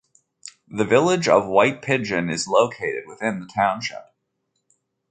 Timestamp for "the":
0.67-0.83, 3.39-3.45